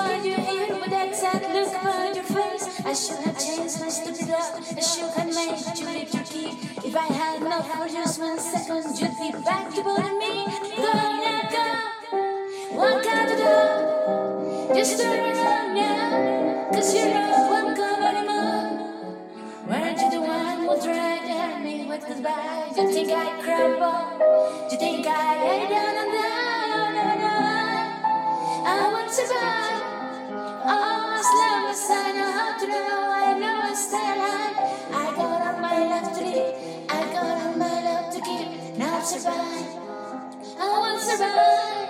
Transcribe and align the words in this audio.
find 0.00 0.24
you 0.24 0.36
here 0.36 0.74
with 0.80 0.90
that 0.90 1.14
sad 1.14 1.42
look 1.54 1.74
on 1.84 2.14
your 2.14 2.24
face. 2.24 2.64
I 2.90 2.94
should 2.94 3.20
have 3.26 3.38
changed 3.46 3.76
my 3.80 3.90
stupid 3.98 4.28
love. 4.28 4.52
I 4.80 4.82
should 4.90 5.10
have 5.16 5.30
made 5.38 5.60
you 5.78 5.86
leave 5.94 6.12
your 6.16 6.26
key. 6.32 6.50
If 6.88 6.94
I 6.96 7.08
had 7.20 7.42
not 7.42 7.64
for 7.68 7.86
just 7.88 8.20
one 8.20 8.38
second, 8.38 8.84
you'd 8.98 9.16
be 9.20 9.28
back 9.44 9.64
to 9.74 9.80
bother 9.82 10.14
me. 10.22 10.34
Go 10.84 10.92
now, 11.24 11.42
go. 11.54 11.66
Walk 12.80 13.06
out 13.14 13.26
the 13.30 13.36
door. 13.44 14.74
Just 14.74 14.98
turn 15.00 15.20
around 15.20 15.68
now. 15.74 16.70
Cause 16.72 16.94
you're 16.94 17.12
not 17.12 17.50
welcome 17.54 18.02
anymore. 18.10 18.68
Weren't 19.68 20.00
you 20.02 20.10
the 20.14 20.20
one 20.20 20.58
who 20.64 20.74
tried 20.84 21.22
to 21.28 21.34
hurt 21.40 21.62
me 21.62 21.74
with 21.90 22.04
goodbye? 22.08 22.72
You 22.76 22.86
think 22.94 23.10
I 23.12 23.28
crumble? 23.44 24.02
You 24.70 24.78
think 24.78 25.06
I 25.06 25.28
lay 25.44 25.62
down 25.68 25.94
and 26.02 26.12
die? 26.12 26.40
I 28.62 28.92
won't 28.92 29.10
survive. 29.10 29.59
I'll 39.00 39.06
survive. 39.06 39.34
I 40.58 40.78
won't 40.78 41.00
survive. 41.00 41.88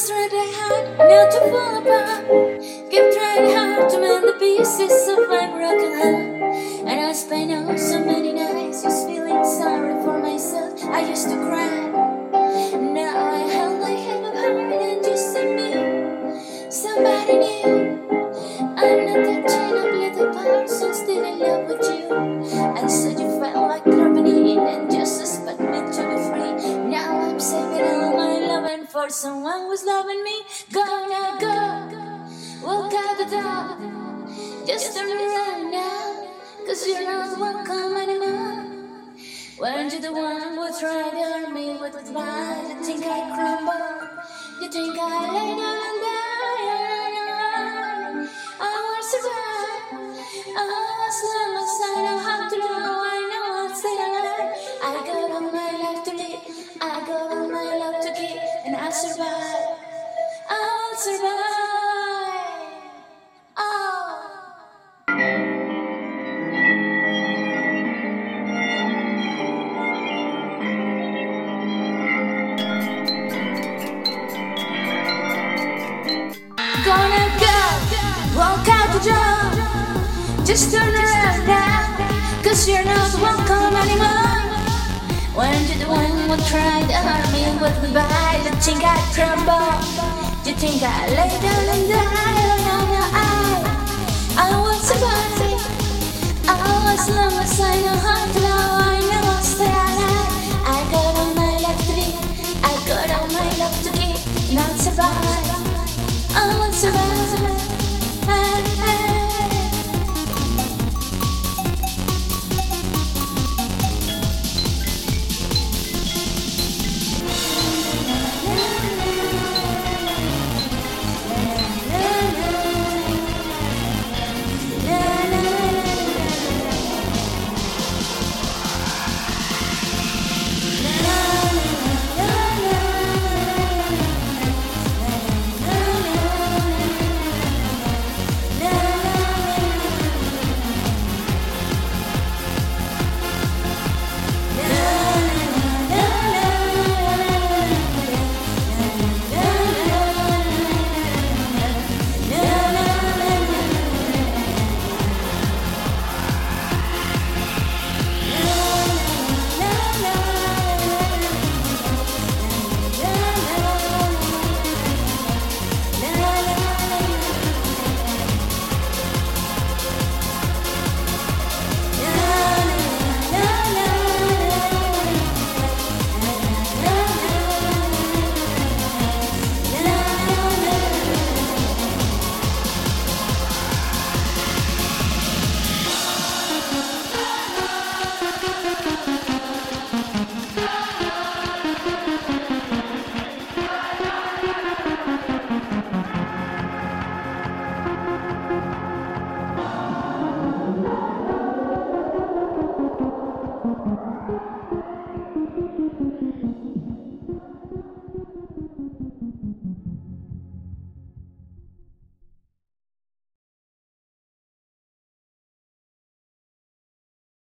I 0.01 0.47
had 0.55 0.97
not 0.97 1.29
to 1.29 1.39
fall 1.51 1.77
apart. 1.77 2.23
Kept 2.89 3.13
trying 3.13 3.51
hard 3.51 3.89
to 3.89 3.99
mend 3.99 4.23
the 4.29 4.35
pieces 4.39 5.09
of 5.09 5.27
my 5.27 5.51
broken 5.51 5.91
heart. 5.91 6.87
And 6.87 7.01
I 7.01 7.11
spent 7.11 7.51
oh 7.51 7.75
so 7.75 7.99
many 8.05 8.31
nights 8.31 8.83
just 8.83 9.05
feeling 9.07 9.43
sorry 9.43 10.01
for 10.01 10.17
myself. 10.17 10.81
I 10.85 11.01
used 11.01 11.27
to 11.27 11.35
cry. 11.35 11.91
Now 12.79 13.25
I 13.27 13.39
held 13.51 13.81
my 13.81 13.89
head 13.89 14.23
up 14.23 14.35
high 14.35 14.87
and 14.87 15.03
just 15.03 15.33
see 15.33 15.53
me. 15.53 16.71
Somebody 16.71 17.33
new. 17.39 17.78
For 28.99 29.09
someone 29.09 29.61
who's 29.67 29.85
loving 29.85 30.21
me. 30.25 30.41
Gonna 30.73 31.37
go, 31.39 31.55
walk 32.65 32.93
out 32.93 33.17
the 33.17 33.27
door. 33.33 33.77
Just 34.67 34.93
turn 34.93 35.09
around 35.09 35.71
now, 35.71 36.27
cause 36.65 36.85
you're 36.85 37.05
not 37.05 37.39
welcome 37.39 37.95
anymore. 37.95 38.65
Weren't 39.57 39.93
you 39.93 40.01
the 40.01 40.11
one 40.11 40.41
who 40.41 40.79
tried 40.79 41.11
to 41.11 41.23
hurt 41.31 41.51
me 41.53 41.77
with 41.79 41.93
goodbye? 41.93 42.65
You 42.67 42.83
think 42.83 43.05
I 43.05 43.19
crumble? 43.35 43.87
You 44.61 44.69
think 44.69 44.97
I 44.99 45.01
lay 45.35 45.51
down 45.61 45.79
and 45.89 45.99
die? 46.05 46.39
I 48.59 48.71
won't 48.83 49.05
survive. 49.13 49.83
Oh, 50.61 51.07
as 51.09 51.19
long 51.29 51.53
as 51.63 51.73
I 51.87 51.95
know 52.05 52.17
how 52.27 52.39
to 52.49 52.57
know, 52.65 52.89
I 53.13 53.19
know 53.31 53.45
I'll 53.59 53.75
stay 53.81 53.97
alive. 54.07 54.49
I 54.83 54.93
got 55.07 55.31
all 55.31 55.47
my 55.59 55.71
life 55.83 56.03
to 56.03 56.11
live, 56.21 56.43
I 56.81 56.83
got 57.07 57.31
all 57.31 57.48
I'll 58.89 58.95
survive. 58.95 59.77
I'll 60.49 60.95
survive. 60.95 61.29
Gonna 76.83 77.25
go, 77.37 77.57
walk 78.35 78.67
out 78.69 78.89
the 78.91 79.01
door. 79.05 80.43
Just 80.43 80.73
turn 80.73 80.95
around 80.95 81.45
you're 82.67 82.83
not 82.83 83.13
welcome 83.21 83.75
anymore. 83.75 84.49
When 85.35 85.61
you 85.67 85.75
the 85.77 85.87
one 85.87 86.09
who 86.27 86.35
tried 86.49 86.87
to 86.87 86.95
hurt 86.95 87.31
me 87.31 87.61
with 87.61 87.81
goodbye, 87.81 88.28
think 88.69 88.83
I 88.85 88.97
tremble? 89.13 89.69
You 90.45 90.53
think 90.61 90.83
I 90.83 91.07
lay 91.09 91.33
down 91.41 91.65
and 91.73 91.85
die 91.89 92.37
oh, 92.45 92.75
on 92.75 92.85
your 92.95 93.09
eye? 93.25 93.61
I 94.37 94.49
want 94.61 94.81
somebody, 94.89 95.53
I 96.47 96.53
want 96.85 96.99
someone, 96.99 97.49
I 97.65 97.81
know 97.81 97.97
how 98.05 98.25
to 98.33 98.48